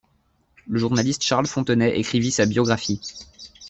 Le 0.65 0.79
journaliste 0.79 1.21
Charles 1.21 1.45
Fontenay 1.45 1.99
écrivit 1.99 2.31
sa 2.31 2.47
biographie. 2.47 2.99